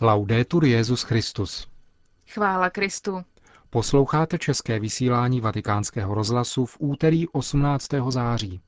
Laudetur 0.00 0.64
Jezus 0.64 1.02
Christus. 1.02 1.68
Chvála 2.28 2.70
Kristu. 2.70 3.22
Posloucháte 3.70 4.38
české 4.38 4.80
vysílání 4.80 5.40
Vatikánského 5.40 6.14
rozhlasu 6.14 6.66
v 6.66 6.76
úterý 6.80 7.28
18. 7.28 7.88
září. 8.08 8.60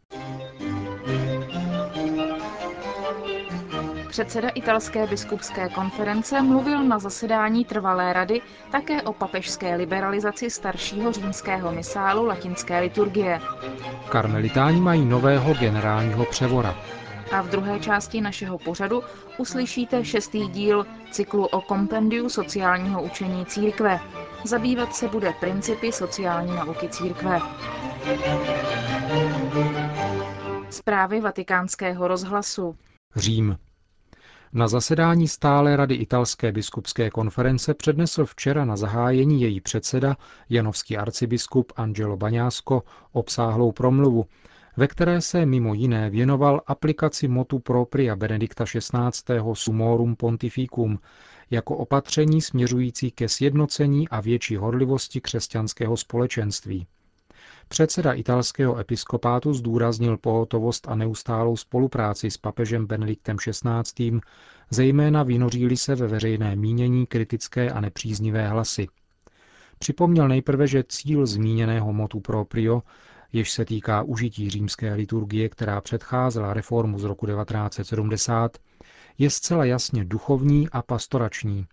Předseda 4.08 4.48
italské 4.48 5.06
biskupské 5.06 5.68
konference 5.68 6.42
mluvil 6.42 6.84
na 6.84 6.98
zasedání 6.98 7.64
trvalé 7.64 8.12
rady 8.12 8.40
také 8.72 9.02
o 9.02 9.12
papežské 9.12 9.76
liberalizaci 9.76 10.50
staršího 10.50 11.12
římského 11.12 11.72
misálu 11.72 12.26
latinské 12.26 12.80
liturgie. 12.80 13.40
Karmelitáni 14.08 14.80
mají 14.80 15.04
nového 15.04 15.54
generálního 15.54 16.24
převora. 16.24 16.74
A 17.32 17.42
v 17.42 17.48
druhé 17.48 17.80
části 17.80 18.20
našeho 18.20 18.58
pořadu 18.58 19.02
uslyšíte 19.38 20.04
šestý 20.04 20.48
díl 20.48 20.86
cyklu 21.10 21.46
o 21.46 21.60
kompendiu 21.60 22.28
sociálního 22.28 23.02
učení 23.02 23.46
církve. 23.46 24.00
Zabývat 24.44 24.94
se 24.94 25.08
bude 25.08 25.32
principy 25.40 25.92
sociální 25.92 26.56
nauky 26.56 26.88
církve. 26.88 27.40
Zprávy 30.70 31.20
vatikánského 31.20 32.08
rozhlasu. 32.08 32.76
Řím. 33.16 33.56
Na 34.52 34.68
zasedání 34.68 35.28
stále 35.28 35.76
rady 35.76 35.94
italské 35.94 36.52
biskupské 36.52 37.10
konference 37.10 37.74
přednesl 37.74 38.24
včera 38.26 38.64
na 38.64 38.76
zahájení 38.76 39.42
její 39.42 39.60
předseda, 39.60 40.16
janovský 40.50 40.96
arcibiskup 40.96 41.72
Angelo 41.76 42.16
Baňásko, 42.16 42.82
obsáhlou 43.12 43.72
promluvu, 43.72 44.26
ve 44.78 44.88
které 44.88 45.20
se 45.20 45.46
mimo 45.46 45.74
jiné 45.74 46.10
věnoval 46.10 46.62
aplikaci 46.66 47.28
motu 47.28 47.58
propria 47.58 48.16
Benedikta 48.16 48.64
XVI. 48.64 49.40
Sumorum 49.52 50.16
Pontificum 50.16 50.98
jako 51.50 51.76
opatření 51.76 52.42
směřující 52.42 53.10
ke 53.10 53.28
sjednocení 53.28 54.08
a 54.08 54.20
větší 54.20 54.56
horlivosti 54.56 55.20
křesťanského 55.20 55.96
společenství. 55.96 56.86
Předseda 57.68 58.12
italského 58.12 58.78
episkopátu 58.78 59.54
zdůraznil 59.54 60.16
pohotovost 60.16 60.88
a 60.88 60.94
neustálou 60.94 61.56
spolupráci 61.56 62.30
s 62.30 62.36
papežem 62.36 62.86
Benediktem 62.86 63.36
XVI., 63.36 64.20
zejména 64.70 65.22
vynoříli 65.22 65.76
se 65.76 65.94
ve 65.94 66.06
veřejné 66.06 66.56
mínění 66.56 67.06
kritické 67.06 67.70
a 67.70 67.80
nepříznivé 67.80 68.48
hlasy. 68.48 68.88
Připomněl 69.78 70.28
nejprve, 70.28 70.66
že 70.66 70.84
cíl 70.88 71.26
zmíněného 71.26 71.92
motu 71.92 72.20
proprio, 72.20 72.82
jež 73.32 73.50
se 73.50 73.64
týká 73.64 74.02
užití 74.02 74.50
římské 74.50 74.94
liturgie, 74.94 75.48
která 75.48 75.80
předcházela 75.80 76.54
reformu 76.54 76.98
z 76.98 77.04
roku 77.04 77.26
1970, 77.26 78.58
je 79.18 79.30
zcela 79.30 79.64
jasně 79.64 80.04
duchovní 80.04 80.68
a 80.68 80.82
pastorační. 80.82 81.66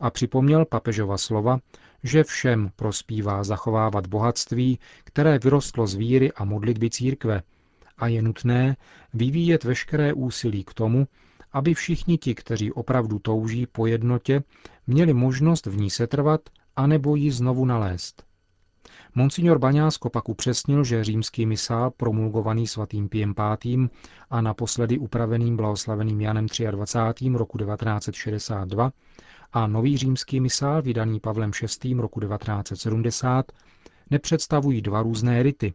A 0.00 0.10
připomněl 0.10 0.64
papežova 0.64 1.18
slova, 1.18 1.58
že 2.02 2.24
všem 2.24 2.70
prospívá 2.76 3.44
zachovávat 3.44 4.06
bohatství, 4.06 4.78
které 5.04 5.38
vyrostlo 5.38 5.86
z 5.86 5.94
víry 5.94 6.32
a 6.32 6.44
modlitby 6.44 6.90
církve, 6.90 7.42
a 7.98 8.08
je 8.08 8.22
nutné 8.22 8.76
vyvíjet 9.14 9.64
veškeré 9.64 10.12
úsilí 10.12 10.64
k 10.64 10.74
tomu, 10.74 11.06
aby 11.52 11.74
všichni 11.74 12.18
ti, 12.18 12.34
kteří 12.34 12.72
opravdu 12.72 13.18
touží 13.18 13.66
po 13.66 13.86
jednotě, 13.86 14.42
měli 14.86 15.14
možnost 15.14 15.66
v 15.66 15.76
ní 15.76 15.90
setrvat 15.90 16.40
anebo 16.76 17.16
ji 17.16 17.30
znovu 17.32 17.64
nalézt. 17.64 18.25
Monsignor 19.18 19.58
Baňásko 19.58 20.10
pak 20.10 20.28
upřesnil, 20.28 20.84
že 20.84 21.04
římský 21.04 21.46
misál 21.46 21.90
promulgovaný 21.90 22.66
svatým 22.66 23.08
Piem 23.08 23.34
V. 23.34 23.88
a 24.30 24.40
naposledy 24.40 24.98
upraveným 24.98 25.56
blahoslaveným 25.56 26.20
Janem 26.20 26.46
23. 26.70 27.28
roku 27.28 27.58
1962 27.58 28.92
a 29.52 29.66
nový 29.66 29.98
římský 29.98 30.40
misál 30.40 30.82
vydaný 30.82 31.20
Pavlem 31.20 31.50
VI. 31.82 31.94
roku 31.94 32.20
1970 32.20 33.52
nepředstavují 34.10 34.82
dva 34.82 35.02
různé 35.02 35.42
rity, 35.42 35.74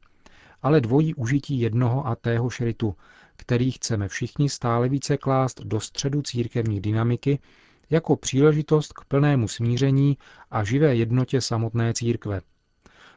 ale 0.62 0.82
dvojí 0.82 1.14
užití 1.16 1.60
jednoho 1.60 2.08
a 2.08 2.16
téhož 2.16 2.62
ritu, 2.62 2.96
který 3.36 3.72
chceme 3.72 4.08
všichni 4.08 4.50
stále 4.50 4.90
více 4.90 5.18
klást 5.18 5.62
do 5.62 5.80
středu 5.80 6.22
církevní 6.22 6.82
dynamiky 6.82 7.40
jako 7.90 8.16
příležitost 8.16 8.94
k 8.94 9.06
plnému 9.06 9.48
smíření 9.48 10.18
a 10.52 10.64
živé 10.64 10.96
jednotě 10.96 11.42
samotné 11.42 11.94
církve. 11.94 12.42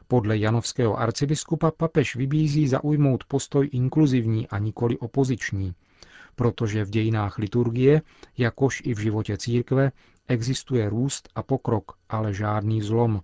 Podle 0.07 0.37
janovského 0.37 0.99
arcibiskupa 0.99 1.71
papež 1.71 2.15
vybízí 2.15 2.67
zaujmout 2.67 3.23
postoj 3.23 3.69
inkluzivní 3.71 4.47
a 4.47 4.57
nikoli 4.57 4.97
opoziční, 4.97 5.73
protože 6.35 6.85
v 6.85 6.89
dějinách 6.89 7.37
liturgie, 7.37 8.01
jakož 8.37 8.81
i 8.85 8.93
v 8.93 8.99
životě 8.99 9.37
církve, 9.37 9.91
existuje 10.27 10.89
růst 10.89 11.29
a 11.35 11.43
pokrok, 11.43 11.91
ale 12.09 12.33
žádný 12.33 12.81
zlom. 12.81 13.21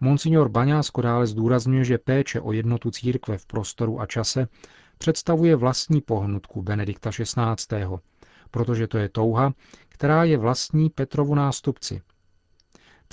Monsignor 0.00 0.48
Baňásko 0.48 1.02
dále 1.02 1.26
zdůrazňuje, 1.26 1.84
že 1.84 1.98
péče 1.98 2.40
o 2.40 2.52
jednotu 2.52 2.90
církve 2.90 3.38
v 3.38 3.46
prostoru 3.46 4.00
a 4.00 4.06
čase 4.06 4.48
představuje 4.98 5.56
vlastní 5.56 6.00
pohnutku 6.00 6.62
Benedikta 6.62 7.10
XVI., 7.10 7.86
protože 8.50 8.86
to 8.86 8.98
je 8.98 9.08
touha, 9.08 9.52
která 9.88 10.24
je 10.24 10.38
vlastní 10.38 10.90
Petrovu 10.90 11.34
nástupci. 11.34 12.02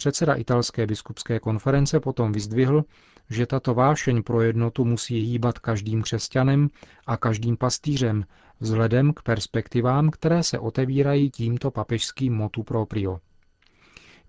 Předseda 0.01 0.33
italské 0.33 0.87
biskupské 0.87 1.39
konference 1.39 1.99
potom 1.99 2.31
vyzdvihl, 2.31 2.83
že 3.29 3.45
tato 3.45 3.73
vášeň 3.73 4.23
pro 4.23 4.41
jednotu 4.41 4.85
musí 4.85 5.19
hýbat 5.19 5.59
každým 5.59 6.01
křesťanem 6.01 6.69
a 7.07 7.17
každým 7.17 7.57
pastýřem 7.57 8.25
vzhledem 8.59 9.13
k 9.13 9.21
perspektivám, 9.21 10.09
které 10.09 10.43
se 10.43 10.59
otevírají 10.59 11.31
tímto 11.31 11.71
papežským 11.71 12.33
motu 12.33 12.63
proprio. 12.63 13.19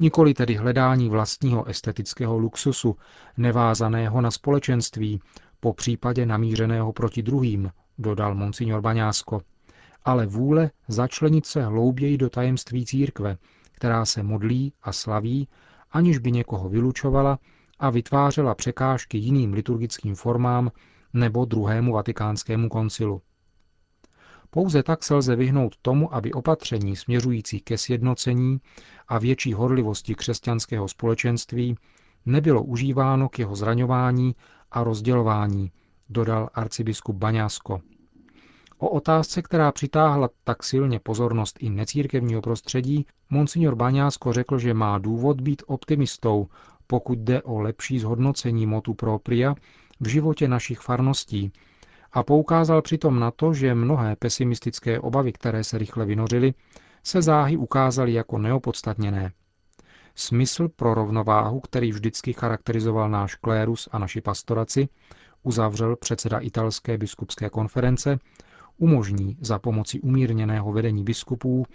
Nikoli 0.00 0.34
tedy 0.34 0.54
hledání 0.54 1.08
vlastního 1.08 1.68
estetického 1.68 2.38
luxusu, 2.38 2.96
nevázaného 3.36 4.20
na 4.20 4.30
společenství, 4.30 5.20
po 5.60 5.72
případě 5.72 6.26
namířeného 6.26 6.92
proti 6.92 7.22
druhým, 7.22 7.70
dodal 7.98 8.34
monsignor 8.34 8.80
Baňásko, 8.80 9.40
ale 10.04 10.26
vůle 10.26 10.70
začlenit 10.88 11.46
se 11.46 11.64
hlouběji 11.64 12.18
do 12.18 12.30
tajemství 12.30 12.86
církve, 12.86 13.36
která 13.82 14.04
se 14.04 14.22
modlí 14.22 14.72
a 14.82 14.92
slaví, 14.92 15.48
aniž 15.90 16.18
by 16.18 16.32
někoho 16.32 16.68
vylučovala 16.68 17.38
a 17.78 17.90
vytvářela 17.90 18.54
překážky 18.54 19.18
jiným 19.18 19.52
liturgickým 19.52 20.14
formám 20.14 20.70
nebo 21.12 21.44
druhému 21.44 21.92
vatikánskému 21.92 22.68
koncilu. 22.68 23.22
Pouze 24.50 24.82
tak 24.82 25.04
se 25.04 25.14
lze 25.14 25.36
vyhnout 25.36 25.76
tomu, 25.82 26.14
aby 26.14 26.32
opatření 26.32 26.96
směřující 26.96 27.60
ke 27.60 27.78
sjednocení 27.78 28.60
a 29.08 29.18
větší 29.18 29.52
horlivosti 29.52 30.14
křesťanského 30.14 30.88
společenství 30.88 31.76
nebylo 32.26 32.62
užíváno 32.62 33.28
k 33.28 33.38
jeho 33.38 33.56
zraňování 33.56 34.36
a 34.70 34.84
rozdělování, 34.84 35.72
dodal 36.08 36.48
arcibiskup 36.54 37.16
Baňásko. 37.16 37.80
O 38.78 38.88
otázce, 38.88 39.42
která 39.42 39.72
přitáhla 39.72 40.28
tak 40.44 40.62
silně 40.62 40.98
pozornost 41.00 41.56
i 41.60 41.70
necírkevního 41.70 42.42
prostředí, 42.42 43.06
monsignor 43.30 43.74
Baňásko 43.74 44.32
řekl, 44.32 44.58
že 44.58 44.74
má 44.74 44.98
důvod 44.98 45.40
být 45.40 45.62
optimistou, 45.66 46.48
pokud 46.86 47.18
jde 47.18 47.42
o 47.42 47.60
lepší 47.60 47.98
zhodnocení 47.98 48.66
motu 48.66 48.94
propria 48.94 49.54
v 50.00 50.08
životě 50.08 50.48
našich 50.48 50.80
farností 50.80 51.52
a 52.12 52.22
poukázal 52.22 52.82
přitom 52.82 53.20
na 53.20 53.30
to, 53.30 53.54
že 53.54 53.74
mnohé 53.74 54.16
pesimistické 54.16 55.00
obavy, 55.00 55.32
které 55.32 55.64
se 55.64 55.78
rychle 55.78 56.04
vynořily, 56.06 56.54
se 57.02 57.22
záhy 57.22 57.56
ukázaly 57.56 58.12
jako 58.12 58.38
neopodstatněné. 58.38 59.32
Smysl 60.14 60.68
pro 60.68 60.94
rovnováhu, 60.94 61.60
který 61.60 61.92
vždycky 61.92 62.32
charakterizoval 62.32 63.10
náš 63.10 63.34
klérus 63.34 63.88
a 63.92 63.98
naši 63.98 64.20
pastoraci, 64.20 64.88
uzavřel 65.42 65.96
předseda 65.96 66.38
italské 66.38 66.98
biskupské 66.98 67.50
konference, 67.50 68.18
umožní 68.78 69.36
za 69.40 69.58
pomoci 69.58 70.00
umírněného 70.00 70.72
vedení 70.72 71.04
biskupů 71.04 71.66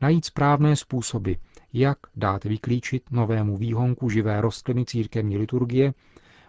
najít 0.00 0.24
správné 0.24 0.76
způsoby, 0.76 1.32
jak 1.72 1.98
dát 2.16 2.44
vyklíčit 2.44 3.10
novému 3.10 3.56
výhonku 3.58 4.08
živé 4.08 4.40
rostliny 4.40 4.84
církevní 4.84 5.38
liturgie, 5.38 5.94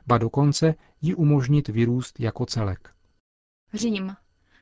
ba 0.08 0.18
dokonce 0.18 0.76
ji 1.02 1.16
umožnit 1.16 1.68
vyrůst 1.68 2.20
jako 2.20 2.46
celek. 2.46 2.90
Řím. 3.74 4.16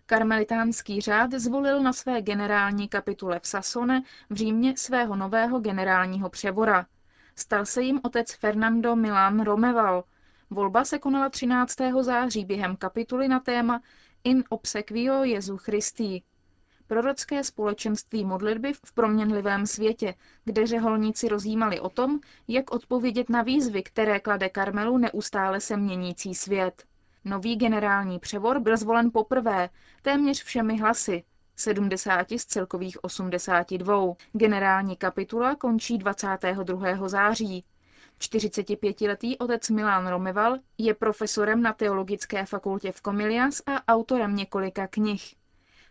Karmelitánský 0.05 1.01
řád 1.01 1.31
zvolil 1.31 1.83
na 1.83 1.93
své 1.93 2.21
generální 2.21 2.87
kapitule 2.87 3.39
v 3.39 3.47
Sasone 3.47 4.03
v 4.29 4.35
Římě 4.35 4.73
svého 4.77 5.15
nového 5.15 5.59
generálního 5.59 6.29
přebora. 6.29 6.85
Stal 7.35 7.65
se 7.65 7.81
jim 7.81 7.99
otec 8.03 8.33
Fernando 8.33 8.95
Milan 8.95 9.43
Romeval. 9.43 10.03
Volba 10.49 10.85
se 10.85 10.99
konala 10.99 11.29
13. 11.29 11.75
září 12.01 12.45
během 12.45 12.75
kapituly 12.75 13.27
na 13.27 13.39
téma 13.39 13.81
In 14.23 14.43
obsequio 14.49 15.23
Jezu 15.23 15.57
Christi. 15.57 16.21
Prorocké 16.87 17.43
společenství 17.43 18.25
modlitby 18.25 18.73
v 18.73 18.93
proměnlivém 18.93 19.67
světě, 19.67 20.15
kde 20.45 20.67
řeholníci 20.67 21.27
rozjímali 21.27 21.79
o 21.79 21.89
tom, 21.89 22.19
jak 22.47 22.71
odpovědět 22.71 23.29
na 23.29 23.41
výzvy, 23.41 23.83
které 23.83 24.19
klade 24.19 24.49
Karmelu 24.49 24.97
neustále 24.97 25.61
se 25.61 25.77
měnící 25.77 26.35
svět. 26.35 26.83
Nový 27.25 27.55
generální 27.55 28.19
převor 28.19 28.59
byl 28.59 28.77
zvolen 28.77 29.11
poprvé, 29.11 29.69
téměř 30.01 30.43
všemi 30.43 30.77
hlasy, 30.77 31.23
70 31.55 32.27
z 32.31 32.45
celkových 32.45 33.03
82. 33.03 34.13
Generální 34.33 34.95
kapitula 34.97 35.55
končí 35.55 35.97
22. 35.97 37.09
září. 37.09 37.63
45-letý 38.21 39.37
otec 39.37 39.69
Milan 39.69 40.07
Romeval 40.07 40.57
je 40.77 40.93
profesorem 40.93 41.61
na 41.61 41.73
Teologické 41.73 42.45
fakultě 42.45 42.91
v 42.91 43.01
Comilias 43.01 43.61
a 43.65 43.93
autorem 43.93 44.35
několika 44.35 44.87
knih. 44.87 45.35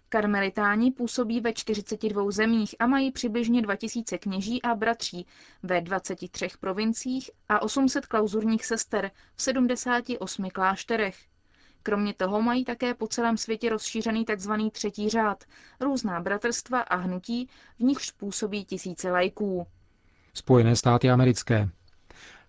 Karmelitáni 0.09 0.91
působí 0.91 1.41
ve 1.41 1.53
42 1.53 2.31
zemích 2.31 2.75
a 2.79 2.87
mají 2.87 3.13
přibližně 3.13 3.63
2000 3.63 4.19
kněží 4.19 4.63
a 4.63 4.75
bratří 4.75 5.27
ve 5.63 5.81
23 5.81 6.49
provinciích 6.61 7.31
a 7.49 7.63
800 7.63 8.07
klauzurních 8.07 8.67
sester 8.67 9.11
v 9.37 9.43
78 9.43 10.51
klášterech. 10.51 11.17
Kromě 11.83 12.15
toho 12.15 12.43
mají 12.43 12.65
také 12.65 12.95
po 12.95 13.09
celém 13.09 13.37
světě 13.37 13.69
rozšířený 13.69 14.25
tzv. 14.25 14.53
třetí 14.73 15.09
řád, 15.09 15.45
různá 15.81 16.21
bratrstva 16.21 16.81
a 16.81 16.97
hnutí, 16.97 17.49
v 17.79 17.83
nichž 17.83 18.11
působí 18.11 18.65
tisíce 18.65 19.11
lajků. 19.11 19.67
Spojené 20.35 20.77
státy 20.77 21.11
americké. 21.11 21.69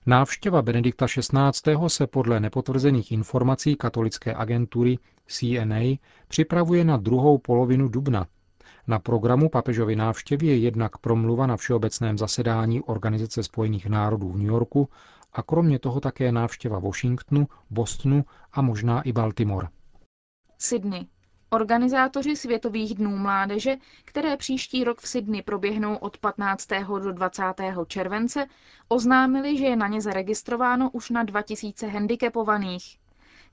Návštěva 0.06 0.62
Benedikta 0.62 1.06
XVI. 1.06 1.78
se 1.88 2.08
podle 2.08 2.40
nepotvrzených 2.40 3.12
informací 3.12 3.76
katolické 3.76 4.34
agentury 4.36 4.98
CNA 5.28 5.80
připravuje 6.28 6.84
na 6.84 6.98
druhou 6.98 7.38
polovinu 7.38 7.88
dubna. 7.90 8.28
Na 8.88 9.00
programu 9.00 9.50
papežovy 9.50 9.96
návštěvy 9.96 10.48
je 10.48 10.58
jednak 10.58 10.98
promluva 10.98 11.48
na 11.48 11.58
všeobecném 11.58 12.18
zasedání 12.18 12.82
Organizace 12.82 13.44
spojených 13.44 13.86
národů 13.86 14.32
v 14.32 14.38
New 14.38 14.48
Yorku 14.48 14.90
a 15.34 15.44
kromě 15.44 15.80
toho 15.80 16.00
také 16.00 16.32
návštěva 16.32 16.80
Washingtonu, 16.80 17.48
Bostonu 17.70 18.26
a 18.52 18.62
možná 18.62 19.02
i 19.02 19.12
Baltimore. 19.12 19.68
Sydney. 20.58 21.08
Organizátoři 21.54 22.36
Světových 22.36 22.96
dnů 22.96 23.18
mládeže, 23.18 23.76
které 24.06 24.38
příští 24.38 24.84
rok 24.84 25.02
v 25.02 25.08
Sydney 25.08 25.42
proběhnou 25.42 25.96
od 25.96 26.18
15. 26.18 26.68
do 27.04 27.12
20. 27.12 27.44
července, 27.88 28.46
oznámili, 28.88 29.58
že 29.58 29.66
je 29.66 29.76
na 29.76 29.88
ně 29.88 30.02
zaregistrováno 30.02 30.90
už 30.94 31.10
na 31.10 31.24
2000 31.24 31.88
handicapovaných. 31.88 32.98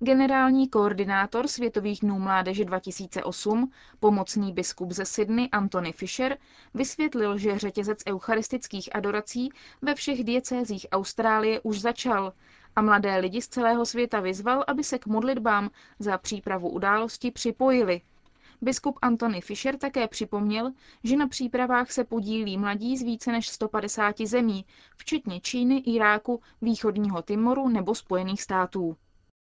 Generální 0.00 0.68
koordinátor 0.68 1.48
Světových 1.48 2.00
dnů 2.00 2.18
mládeže 2.18 2.64
2008, 2.64 3.72
pomocný 4.00 4.52
biskup 4.52 4.92
ze 4.92 5.04
Sydney 5.04 5.48
Anthony 5.52 5.92
Fisher, 5.92 6.38
vysvětlil, 6.74 7.38
že 7.38 7.58
řetězec 7.58 7.98
eucharistických 8.08 8.96
adorací 8.96 9.48
ve 9.82 9.94
všech 9.94 10.24
diecézích 10.24 10.86
Austrálie 10.92 11.60
už 11.60 11.80
začal 11.80 12.32
a 12.76 12.82
mladé 12.82 13.16
lidi 13.16 13.42
z 13.42 13.48
celého 13.48 13.86
světa 13.86 14.20
vyzval, 14.20 14.64
aby 14.66 14.84
se 14.84 14.98
k 14.98 15.06
modlitbám 15.06 15.70
za 15.98 16.18
přípravu 16.18 16.68
události 16.68 17.30
připojili. 17.30 18.00
Biskup 18.62 18.98
Anthony 19.02 19.40
Fisher 19.40 19.76
také 19.76 20.08
připomněl, 20.08 20.72
že 21.04 21.16
na 21.16 21.28
přípravách 21.28 21.90
se 21.90 22.04
podílí 22.04 22.58
mladí 22.58 22.96
z 22.96 23.02
více 23.02 23.32
než 23.32 23.48
150 23.48 24.20
zemí, 24.20 24.64
včetně 24.96 25.40
Číny, 25.40 25.76
Iráku, 25.76 26.40
východního 26.62 27.22
Timoru 27.22 27.68
nebo 27.68 27.94
Spojených 27.94 28.42
států. 28.42 28.96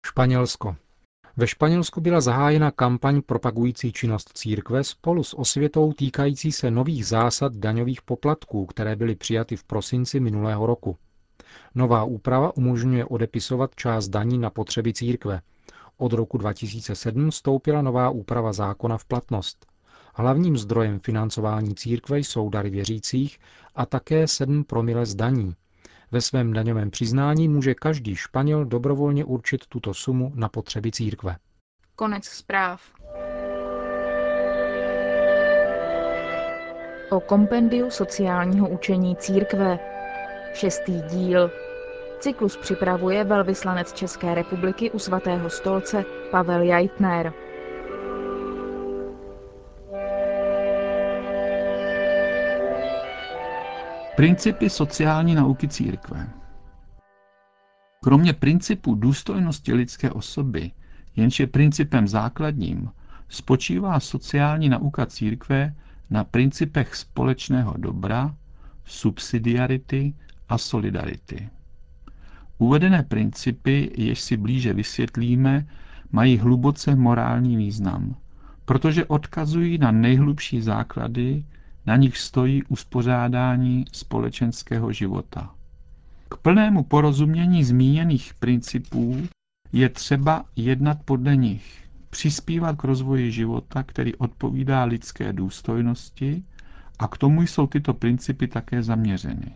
Španělsko. 0.07 0.77
Ve 1.37 1.47
Španělsku 1.47 2.01
byla 2.01 2.21
zahájena 2.21 2.71
kampaň 2.71 3.23
propagující 3.23 3.93
činnost 3.93 4.31
církve 4.39 4.85
spolu 4.85 5.25
s 5.25 5.39
osvětou 5.39 5.93
týkající 5.93 6.53
se 6.53 6.71
nových 6.71 7.07
zásad 7.07 7.57
daňových 7.57 8.03
poplatků, 8.03 8.67
které 8.67 8.97
byly 8.97 9.15
přijaty 9.15 9.57
v 9.57 9.65
prosinci 9.65 10.21
minulého 10.21 10.67
roku. 10.67 10.99
Nová 11.77 12.05
úprava 12.05 12.57
umožňuje 12.57 13.05
odepisovat 13.05 13.75
část 13.75 14.09
daní 14.09 14.39
na 14.39 14.51
potřeby 14.51 14.93
církve. 14.93 15.41
Od 15.97 16.13
roku 16.13 16.39
2007 16.39 17.31
vstoupila 17.31 17.83
nová 17.83 18.11
úprava 18.11 18.53
zákona 18.53 18.99
v 18.99 19.05
platnost. 19.05 19.67
Hlavním 20.15 20.57
zdrojem 20.57 21.01
financování 21.01 21.75
církve 21.75 22.19
jsou 22.19 22.49
dary 22.49 22.71
věřících 22.71 23.39
a 23.75 23.87
také 23.87 24.27
7 24.29 24.65
promile 24.65 25.07
z 25.07 25.15
daní, 25.15 25.55
ve 26.13 26.21
svém 26.21 26.53
daňovém 26.53 26.91
přiznání 26.91 27.49
může 27.49 27.75
každý 27.75 28.17
Španěl 28.17 28.65
dobrovolně 28.65 29.25
určit 29.25 29.67
tuto 29.67 29.95
sumu 29.95 30.33
na 30.35 30.49
potřeby 30.49 30.91
církve. 30.91 31.37
Konec 31.97 32.25
zpráv. 32.25 32.83
O 37.11 37.21
kompendiu 37.21 37.91
sociálního 37.91 38.69
učení 38.69 39.17
církve. 39.17 39.79
Šestý 40.55 41.03
díl. 41.11 41.51
Cyklus 42.21 42.57
připravuje 42.57 43.25
velvyslanec 43.25 43.93
České 43.93 44.35
republiky 44.35 44.91
u 44.91 44.99
svatého 44.99 45.51
stolce 45.51 46.05
Pavel 46.31 46.63
Jajtner. 46.63 47.33
Principy 54.17 54.71
sociální 54.71 55.35
nauky 55.35 55.69
církve. 55.69 56.29
Kromě 58.05 58.33
principu 58.33 58.95
důstojnosti 58.95 59.73
lidské 59.75 60.11
osoby, 60.11 60.71
jenž 61.17 61.41
je 61.41 61.47
principem 61.47 62.09
základním, 62.09 62.91
spočívá 63.29 64.01
sociální 64.01 64.69
nauka 64.69 65.07
církve 65.07 65.75
na 66.11 66.25
principech 66.25 66.95
společného 66.95 67.75
dobra, 67.77 68.35
subsidiarity 68.85 70.15
a 70.49 70.59
solidarity. 70.59 71.49
Uvedené 72.59 73.03
principy, 73.03 73.93
jež 73.97 74.21
si 74.21 74.37
blíže 74.37 74.73
vysvětlíme, 74.73 75.67
mají 76.13 76.39
hluboce 76.39 76.97
morální 76.97 77.57
význam, 77.57 78.17
protože 78.65 79.05
odkazují 79.05 79.79
na 79.79 79.91
nejhlubší 79.91 80.61
základy, 80.61 81.45
na 81.87 81.97
nich 81.97 82.19
stojí 82.19 82.63
uspořádání 82.63 83.85
společenského 83.93 84.93
života. 84.93 85.55
K 86.29 86.37
plnému 86.37 86.83
porozumění 86.83 87.65
zmíněných 87.65 88.35
principů 88.35 89.17
je 89.73 89.89
třeba 89.89 90.45
jednat 90.57 90.99
podle 91.05 91.37
nich, 91.37 91.85
přispívat 92.11 92.77
k 92.77 92.85
rozvoji 92.85 93.33
života, 93.33 93.83
který 93.83 94.15
odpovídá 94.15 94.85
lidské 94.85 95.33
důstojnosti 95.33 96.43
a 96.99 97.09
k 97.09 97.19
tomu 97.19 97.43
jsou 97.43 97.67
tyto 97.67 97.95
principy 97.95 98.49
také 98.49 98.83
zaměřeny. 98.83 99.53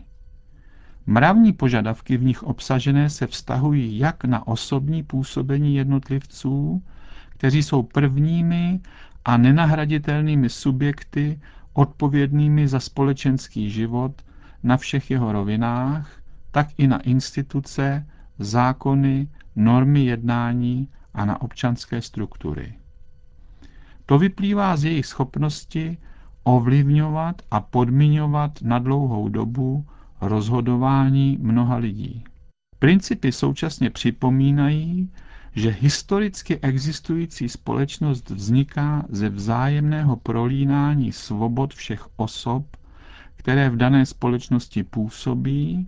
Mravní 1.05 1.53
požadavky 1.53 2.17
v 2.17 2.23
nich 2.23 2.43
obsažené 2.43 3.09
se 3.09 3.27
vztahují 3.27 3.97
jak 3.97 4.23
na 4.25 4.47
osobní 4.47 5.03
působení 5.03 5.75
jednotlivců, 5.75 6.83
kteří 7.29 7.63
jsou 7.63 7.83
prvními 7.83 8.79
a 9.25 9.37
nenahraditelnými 9.37 10.49
subjekty 10.49 11.39
odpovědnými 11.73 12.67
za 12.67 12.79
společenský 12.79 13.69
život 13.69 14.21
na 14.63 14.77
všech 14.77 15.11
jeho 15.11 15.31
rovinách, 15.31 16.21
tak 16.51 16.67
i 16.77 16.87
na 16.87 16.99
instituce, 16.99 18.07
zákony, 18.39 19.27
normy 19.55 20.05
jednání 20.05 20.87
a 21.13 21.25
na 21.25 21.41
občanské 21.41 22.01
struktury. 22.01 22.73
To 24.05 24.19
vyplývá 24.19 24.77
z 24.77 24.83
jejich 24.83 25.05
schopnosti 25.05 25.97
ovlivňovat 26.43 27.41
a 27.51 27.59
podmiňovat 27.59 28.61
na 28.61 28.79
dlouhou 28.79 29.29
dobu 29.29 29.85
rozhodování 30.21 31.37
mnoha 31.41 31.75
lidí. 31.75 32.23
Principy 32.79 33.31
současně 33.31 33.89
připomínají, 33.89 35.09
že 35.55 35.75
historicky 35.79 36.59
existující 36.59 37.49
společnost 37.49 38.29
vzniká 38.29 39.05
ze 39.09 39.29
vzájemného 39.29 40.15
prolínání 40.15 41.11
svobod 41.11 41.73
všech 41.73 42.07
osob, 42.15 42.65
které 43.35 43.69
v 43.69 43.75
dané 43.75 44.05
společnosti 44.05 44.83
působí 44.83 45.87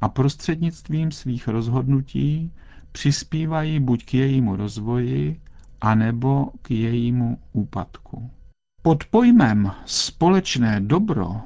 a 0.00 0.08
prostřednictvím 0.08 1.12
svých 1.12 1.48
rozhodnutí 1.48 2.52
přispívají 2.92 3.80
buď 3.80 4.04
k 4.04 4.14
jejímu 4.14 4.56
rozvoji, 4.56 5.40
anebo 5.80 6.50
k 6.62 6.70
jejímu 6.70 7.38
úpadku. 7.52 8.30
Pod 8.82 9.04
pojmem 9.04 9.70
společné 9.86 10.80
dobro 10.80 11.40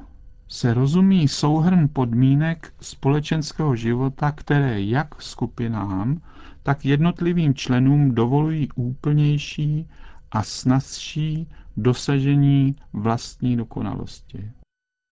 se 0.48 0.74
rozumí 0.74 1.28
souhrn 1.28 1.88
podmínek 1.92 2.72
společenského 2.80 3.76
života, 3.76 4.32
které 4.32 4.82
jak 4.82 5.22
skupinám, 5.22 6.20
tak 6.62 6.84
jednotlivým 6.84 7.54
členům 7.54 8.14
dovolují 8.14 8.68
úplnější 8.74 9.88
a 10.30 10.42
snazší 10.42 11.48
dosažení 11.76 12.76
vlastní 12.92 13.56
dokonalosti. 13.56 14.50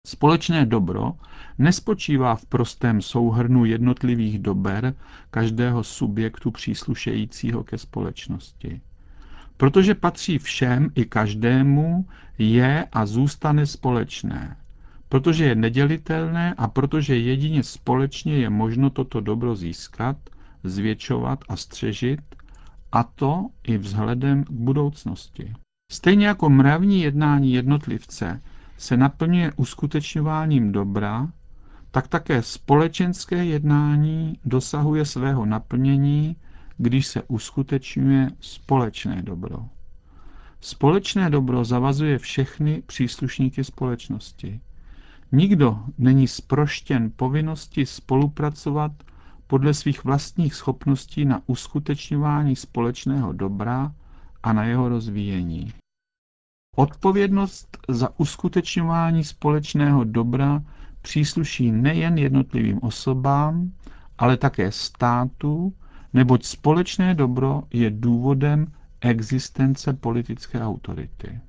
Společné 0.06 0.66
dobro 0.66 1.12
nespočívá 1.58 2.36
v 2.36 2.46
prostém 2.46 3.02
souhrnu 3.02 3.64
jednotlivých 3.64 4.38
dober 4.38 4.94
každého 5.30 5.84
subjektu 5.84 6.50
příslušejícího 6.50 7.64
ke 7.64 7.78
společnosti. 7.78 8.80
Protože 9.56 9.94
patří 9.94 10.38
všem 10.38 10.90
i 10.94 11.04
každému, 11.04 12.06
je 12.38 12.86
a 12.92 13.06
zůstane 13.06 13.66
společné. 13.66 14.56
Protože 15.08 15.44
je 15.44 15.54
nedělitelné 15.54 16.54
a 16.54 16.68
protože 16.68 17.16
jedině 17.16 17.62
společně 17.62 18.36
je 18.36 18.50
možno 18.50 18.90
toto 18.90 19.20
dobro 19.20 19.56
získat– 19.56 20.16
zvětšovat 20.68 21.38
a 21.48 21.56
střežit, 21.56 22.20
a 22.92 23.02
to 23.02 23.46
i 23.64 23.78
vzhledem 23.78 24.44
k 24.44 24.50
budoucnosti. 24.50 25.52
Stejně 25.92 26.26
jako 26.26 26.50
mravní 26.50 27.00
jednání 27.00 27.52
jednotlivce 27.52 28.42
se 28.78 28.96
naplňuje 28.96 29.52
uskutečňováním 29.56 30.72
dobra, 30.72 31.28
tak 31.90 32.08
také 32.08 32.42
společenské 32.42 33.44
jednání 33.44 34.38
dosahuje 34.44 35.04
svého 35.04 35.46
naplnění, 35.46 36.36
když 36.78 37.06
se 37.06 37.22
uskutečňuje 37.22 38.30
společné 38.40 39.22
dobro. 39.22 39.64
Společné 40.60 41.30
dobro 41.30 41.64
zavazuje 41.64 42.18
všechny 42.18 42.82
příslušníky 42.86 43.64
společnosti. 43.64 44.60
Nikdo 45.32 45.78
není 45.98 46.28
sproštěn 46.28 47.12
povinnosti 47.16 47.86
spolupracovat 47.86 48.92
podle 49.46 49.74
svých 49.74 50.04
vlastních 50.04 50.54
schopností 50.54 51.24
na 51.24 51.42
uskutečňování 51.46 52.56
společného 52.56 53.32
dobra 53.32 53.94
a 54.42 54.52
na 54.52 54.64
jeho 54.64 54.88
rozvíjení. 54.88 55.72
Odpovědnost 56.76 57.78
za 57.88 58.20
uskutečňování 58.20 59.24
společného 59.24 60.04
dobra 60.04 60.62
přísluší 61.02 61.70
nejen 61.72 62.18
jednotlivým 62.18 62.78
osobám, 62.82 63.72
ale 64.18 64.36
také 64.36 64.72
státu, 64.72 65.74
neboť 66.12 66.44
společné 66.44 67.14
dobro 67.14 67.62
je 67.72 67.90
důvodem 67.90 68.72
existence 69.00 69.92
politické 69.92 70.60
autority. 70.60 71.40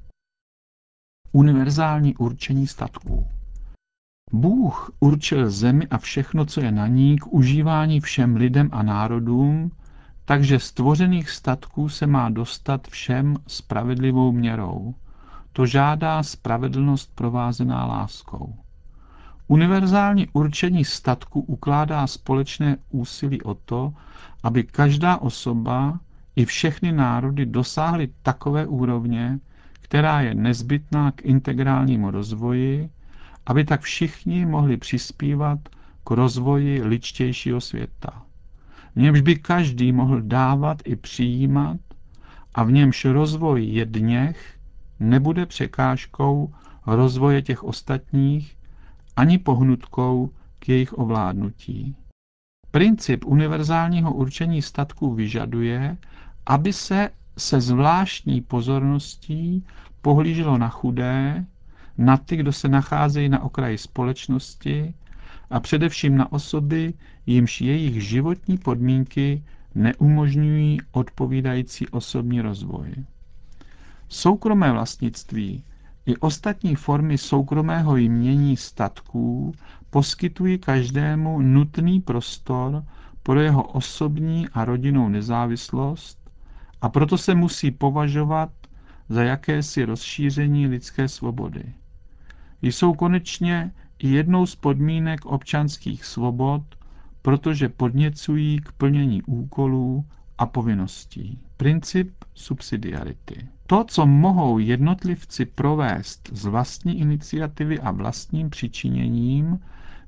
Univerzální 1.31 2.15
určení 2.15 2.67
statků. 2.67 3.27
Bůh 4.33 4.91
určil 4.99 5.49
zemi 5.49 5.87
a 5.87 5.97
všechno, 5.97 6.45
co 6.45 6.61
je 6.61 6.71
na 6.71 6.87
ní, 6.87 7.17
k 7.17 7.27
užívání 7.27 7.99
všem 7.99 8.35
lidem 8.35 8.69
a 8.71 8.83
národům, 8.83 9.71
takže 10.25 10.59
stvořených 10.59 11.29
statků 11.29 11.89
se 11.89 12.07
má 12.07 12.29
dostat 12.29 12.87
všem 12.87 13.35
spravedlivou 13.47 14.31
měrou. 14.31 14.95
To 15.53 15.65
žádá 15.65 16.23
spravedlnost 16.23 17.11
provázená 17.15 17.85
láskou. 17.85 18.55
Univerzální 19.47 20.27
určení 20.33 20.85
statku 20.85 21.39
ukládá 21.39 22.07
společné 22.07 22.77
úsilí 22.89 23.41
o 23.41 23.53
to, 23.53 23.93
aby 24.43 24.63
každá 24.63 25.17
osoba 25.17 25.99
i 26.35 26.45
všechny 26.45 26.91
národy 26.91 27.45
dosáhly 27.45 28.09
takové 28.21 28.67
úrovně, 28.67 29.39
která 29.73 30.21
je 30.21 30.35
nezbytná 30.35 31.11
k 31.11 31.21
integrálnímu 31.21 32.11
rozvoji, 32.11 32.89
aby 33.47 33.65
tak 33.65 33.81
všichni 33.81 34.45
mohli 34.45 34.77
přispívat 34.77 35.59
k 36.03 36.11
rozvoji 36.11 36.83
ličtějšího 36.83 37.61
světa. 37.61 38.21
V 38.95 38.99
němž 38.99 39.21
by 39.21 39.35
každý 39.35 39.91
mohl 39.91 40.21
dávat 40.21 40.81
i 40.85 40.95
přijímat 40.95 41.77
a 42.55 42.63
v 42.63 42.71
němž 42.71 43.05
rozvoj 43.05 43.65
jedněch 43.65 44.57
nebude 44.99 45.45
překážkou 45.45 46.53
rozvoje 46.85 47.41
těch 47.41 47.63
ostatních 47.63 48.57
ani 49.15 49.37
pohnutkou 49.37 50.31
k 50.59 50.69
jejich 50.69 50.97
ovládnutí. 50.97 51.95
Princip 52.71 53.25
univerzálního 53.25 54.13
určení 54.13 54.61
statků 54.61 55.13
vyžaduje, 55.13 55.97
aby 56.45 56.73
se 56.73 57.09
se 57.37 57.61
zvláštní 57.61 58.41
pozorností 58.41 59.65
pohlíželo 60.01 60.57
na 60.57 60.69
chudé, 60.69 61.45
na 61.97 62.17
ty, 62.17 62.35
kdo 62.35 62.53
se 62.53 62.67
nacházejí 62.67 63.29
na 63.29 63.43
okraji 63.43 63.77
společnosti 63.77 64.93
a 65.49 65.59
především 65.59 66.17
na 66.17 66.31
osoby, 66.31 66.93
jimž 67.25 67.61
jejich 67.61 68.03
životní 68.03 68.57
podmínky 68.57 69.43
neumožňují 69.75 70.77
odpovídající 70.91 71.87
osobní 71.87 72.41
rozvoj. 72.41 72.93
Soukromé 74.09 74.71
vlastnictví 74.71 75.63
i 76.05 76.17
ostatní 76.17 76.75
formy 76.75 77.17
soukromého 77.17 77.97
jmění 77.97 78.57
statků 78.57 79.53
poskytují 79.89 80.57
každému 80.57 81.41
nutný 81.41 82.01
prostor 82.01 82.83
pro 83.23 83.39
jeho 83.41 83.63
osobní 83.63 84.47
a 84.53 84.65
rodinnou 84.65 85.09
nezávislost 85.09 86.31
a 86.81 86.89
proto 86.89 87.17
se 87.17 87.35
musí 87.35 87.71
považovat 87.71 88.49
za 89.09 89.23
jakési 89.23 89.85
rozšíření 89.85 90.67
lidské 90.67 91.07
svobody. 91.07 91.63
Jsou 92.61 92.93
konečně 92.93 93.71
i 93.99 94.07
jednou 94.09 94.45
z 94.45 94.55
podmínek 94.55 95.25
občanských 95.25 96.05
svobod, 96.05 96.61
protože 97.21 97.69
podněcují 97.69 98.59
k 98.59 98.71
plnění 98.71 99.21
úkolů 99.23 100.05
a 100.37 100.45
povinností. 100.45 101.39
Princip 101.57 102.13
subsidiarity. 102.33 103.47
To, 103.67 103.83
co 103.83 104.05
mohou 104.05 104.59
jednotlivci 104.59 105.45
provést 105.45 106.29
z 106.33 106.45
vlastní 106.45 106.99
iniciativy 106.99 107.79
a 107.79 107.91
vlastním 107.91 108.49
přičiněním, 108.49 109.59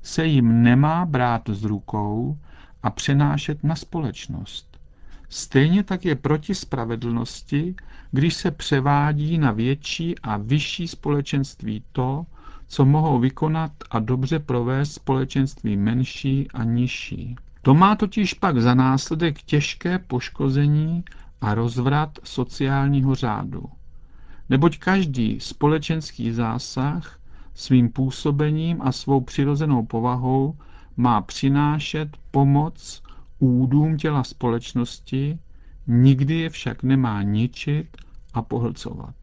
se 0.02 0.26
jim 0.26 0.62
nemá 0.62 1.06
brát 1.06 1.42
z 1.48 1.64
rukou 1.64 2.38
a 2.82 2.90
přenášet 2.90 3.64
na 3.64 3.76
společnost. 3.76 4.80
Stejně 5.28 5.82
tak 5.82 6.04
je 6.04 6.14
proti 6.14 6.54
spravedlnosti, 6.54 7.74
když 8.10 8.34
se 8.34 8.50
převádí 8.50 9.38
na 9.38 9.52
větší 9.52 10.18
a 10.18 10.36
vyšší 10.36 10.88
společenství 10.88 11.82
to, 11.92 12.26
co 12.70 12.84
mohou 12.84 13.18
vykonat 13.18 13.72
a 13.90 13.98
dobře 13.98 14.38
provést 14.38 14.92
společenství 14.92 15.76
menší 15.76 16.50
a 16.50 16.64
nižší. 16.64 17.36
To 17.62 17.74
má 17.74 17.96
totiž 17.96 18.34
pak 18.34 18.58
za 18.58 18.74
následek 18.74 19.42
těžké 19.42 19.98
poškození 19.98 21.04
a 21.40 21.54
rozvrat 21.54 22.18
sociálního 22.24 23.14
řádu. 23.14 23.64
Neboť 24.48 24.78
každý 24.78 25.40
společenský 25.40 26.32
zásah 26.32 27.18
svým 27.54 27.88
působením 27.88 28.82
a 28.82 28.92
svou 28.92 29.20
přirozenou 29.20 29.86
povahou 29.86 30.56
má 30.96 31.20
přinášet 31.20 32.16
pomoc 32.30 33.02
údům 33.38 33.96
těla 33.96 34.24
společnosti, 34.24 35.38
nikdy 35.86 36.34
je 36.38 36.50
však 36.50 36.82
nemá 36.82 37.22
ničit 37.22 37.96
a 38.34 38.42
pohlcovat. 38.42 39.19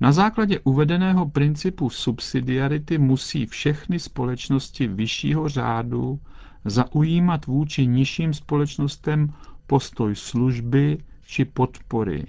Na 0.00 0.12
základě 0.12 0.60
uvedeného 0.60 1.28
principu 1.28 1.90
subsidiarity 1.90 2.98
musí 2.98 3.46
všechny 3.46 3.98
společnosti 3.98 4.86
vyššího 4.86 5.48
řádu 5.48 6.20
zaujímat 6.64 7.46
vůči 7.46 7.86
nižším 7.86 8.34
společnostem 8.34 9.32
postoj 9.66 10.14
služby 10.14 10.98
či 11.26 11.44
podpory, 11.44 12.26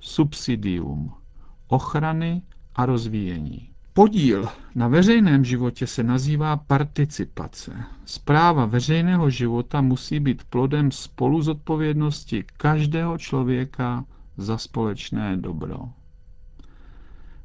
subsidium, 0.00 1.12
ochrany 1.68 2.42
a 2.74 2.86
rozvíjení. 2.86 3.70
Podíl 3.92 4.48
na 4.74 4.88
veřejném 4.88 5.44
životě 5.44 5.86
se 5.86 6.02
nazývá 6.02 6.56
participace. 6.56 7.84
Zpráva 8.04 8.66
veřejného 8.66 9.30
života 9.30 9.80
musí 9.80 10.20
být 10.20 10.44
plodem 10.44 10.90
spoluzodpovědnosti 10.90 12.44
každého 12.56 13.18
člověka 13.18 14.04
za 14.36 14.58
společné 14.58 15.36
dobro. 15.36 15.88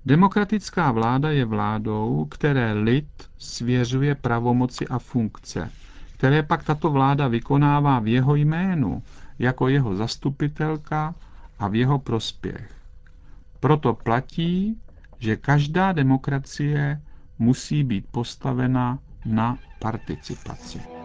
Demokratická 0.05 0.91
vláda 0.91 1.29
je 1.31 1.45
vládou, 1.45 2.25
které 2.25 2.73
lid 2.73 3.29
svěřuje 3.37 4.15
pravomoci 4.15 4.87
a 4.87 4.99
funkce, 4.99 5.69
které 6.17 6.43
pak 6.43 6.63
tato 6.63 6.89
vláda 6.89 7.27
vykonává 7.27 7.99
v 7.99 8.07
jeho 8.07 8.35
jménu, 8.35 9.03
jako 9.39 9.67
jeho 9.67 9.95
zastupitelka 9.95 11.15
a 11.59 11.67
v 11.67 11.75
jeho 11.75 11.99
prospěch. 11.99 12.73
Proto 13.59 13.93
platí, 13.93 14.81
že 15.19 15.35
každá 15.35 15.91
demokracie 15.91 17.01
musí 17.39 17.83
být 17.83 18.05
postavena 18.11 18.99
na 19.25 19.57
participaci. 19.79 21.00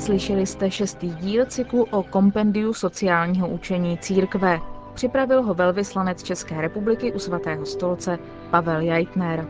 Slyšeli 0.00 0.46
jste 0.46 0.70
šestý 0.70 1.10
díl 1.10 1.44
cyklu 1.44 1.84
o 1.90 2.02
kompendiu 2.02 2.74
sociálního 2.74 3.48
učení 3.48 3.98
církve. 3.98 4.60
Připravil 4.94 5.42
ho 5.42 5.54
velvyslanec 5.54 6.22
České 6.22 6.60
republiky 6.60 7.12
u 7.12 7.18
svatého 7.18 7.66
stolce 7.66 8.18
Pavel 8.50 8.80
Jajtner. 8.80 9.46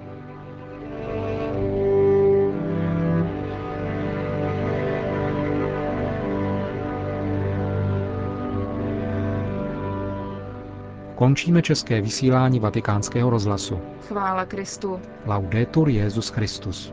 Končíme 11.14 11.62
české 11.62 12.00
vysílání 12.00 12.60
vatikánského 12.60 13.30
rozhlasu. 13.30 13.80
Chvála 14.08 14.44
Kristu. 14.44 15.00
Laudetur 15.26 15.88
Jezus 15.88 16.28
Christus. 16.28 16.92